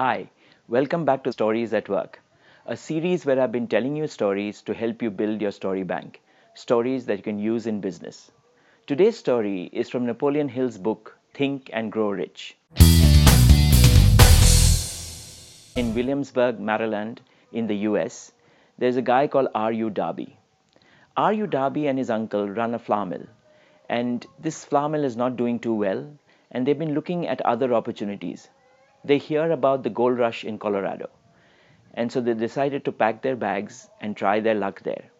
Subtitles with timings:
[0.00, 0.30] Hi,
[0.66, 2.20] welcome back to Stories at Work,
[2.64, 6.22] a series where I've been telling you stories to help you build your story bank,
[6.54, 8.30] stories that you can use in business.
[8.86, 12.56] Today's story is from Napoleon Hill's book, Think and Grow Rich.
[15.76, 17.20] In Williamsburg, Maryland,
[17.52, 18.32] in the US,
[18.78, 19.90] there's a guy called R.U.
[19.90, 20.34] Darby.
[21.18, 21.46] R.U.
[21.46, 23.26] Darby and his uncle run a flour mill,
[23.90, 26.10] and this flour mill is not doing too well,
[26.52, 28.48] and they've been looking at other opportunities
[29.04, 31.08] they hear about the gold rush in Colorado.
[31.94, 35.10] And so they decided to pack their bags and try their luck there.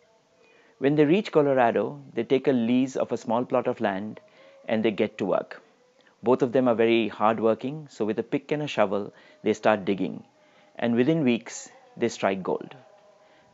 [0.79, 4.21] When they reach Colorado, they take a lease of a small plot of land
[4.67, 5.63] and they get to work.
[6.23, 9.85] Both of them are very hardworking, so with a pick and a shovel, they start
[9.85, 10.25] digging.
[10.77, 12.77] And within weeks, they strike gold.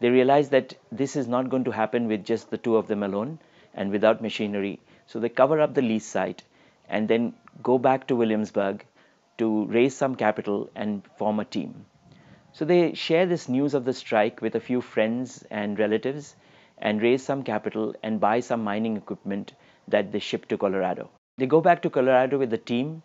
[0.00, 3.02] They realize that this is not going to happen with just the two of them
[3.02, 3.38] alone
[3.74, 4.80] and without machinery.
[5.06, 6.42] So they cover up the lease site
[6.88, 8.84] and then go back to Williamsburg
[9.38, 11.86] to raise some capital and form a team.
[12.52, 16.36] So they share this news of the strike with a few friends and relatives
[16.78, 19.52] and raise some capital and buy some mining equipment
[19.88, 21.10] that they ship to Colorado.
[21.38, 23.02] They go back to Colorado with the team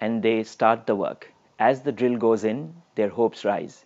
[0.00, 1.32] and they start the work.
[1.58, 3.84] As the drill goes in, their hopes rise.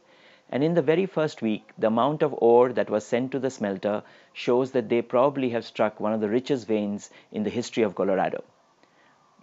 [0.50, 3.50] And in the very first week, the amount of ore that was sent to the
[3.50, 7.82] smelter shows that they probably have struck one of the richest veins in the history
[7.82, 8.44] of Colorado.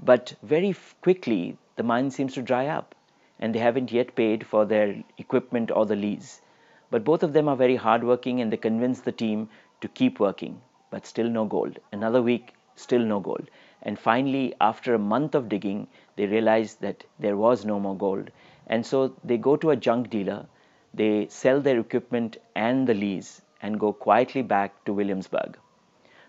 [0.01, 2.95] But very quickly, the mine seems to dry up
[3.39, 6.41] and they haven't yet paid for their equipment or the lease.
[6.89, 9.49] But both of them are very hardworking and they convince the team
[9.81, 11.79] to keep working, but still no gold.
[11.91, 13.49] Another week, still no gold.
[13.81, 18.29] And finally, after a month of digging, they realize that there was no more gold.
[18.67, 20.45] And so they go to a junk dealer,
[20.93, 25.57] they sell their equipment and the lease, and go quietly back to Williamsburg.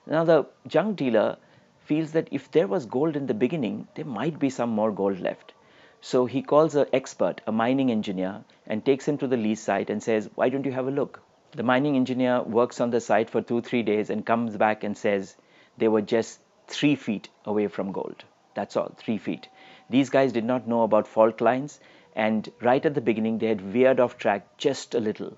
[0.06, 1.36] Now, the junk dealer
[1.84, 5.20] feels that if there was gold in the beginning, there might be some more gold
[5.20, 5.52] left.
[6.00, 9.90] So he calls an expert, a mining engineer, and takes him to the lease site
[9.90, 11.20] and says, Why don't you have a look?
[11.52, 14.96] The mining engineer works on the site for two, three days and comes back and
[14.96, 15.36] says,
[15.78, 18.24] They were just three feet away from gold.
[18.54, 19.48] That's all, three feet.
[19.90, 21.78] These guys did not know about fault lines,
[22.16, 25.36] and right at the beginning, they had veered off track just a little.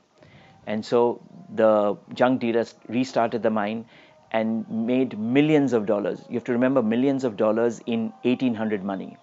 [0.67, 1.21] And so
[1.53, 3.87] the junk dealers restarted the mine
[4.35, 6.25] and made millions of dollars.
[6.29, 9.17] You have to remember millions of dollars in 1800 money.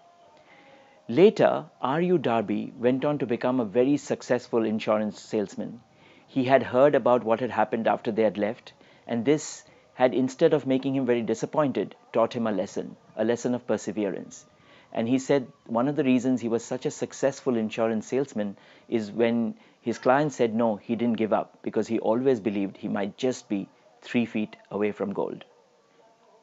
[1.10, 2.18] Later, R.U.
[2.18, 5.82] Darby went on to become a very successful insurance salesman.
[6.26, 8.72] He had heard about what had happened after they had left,
[9.06, 13.54] and this had, instead of making him very disappointed, taught him a lesson, a lesson
[13.54, 14.46] of perseverance.
[14.94, 18.56] And he said one of the reasons he was such a successful insurance salesman
[18.88, 22.88] is when his clients said no, he didn't give up because he always believed he
[22.88, 23.68] might just be
[24.02, 25.46] three feet away from gold.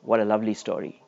[0.02, 1.02] What a lovely story.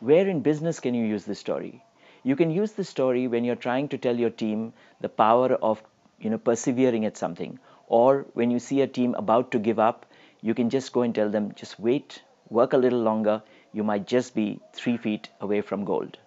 [0.00, 1.84] Where in business can you use this story?
[2.24, 5.82] You can use this story when you're trying to tell your team the power of
[6.22, 7.58] you know persevering at something
[7.88, 10.06] or when you see a team about to give up
[10.40, 13.42] you can just go and tell them just wait work a little longer
[13.72, 16.18] you might just be three feet away from gold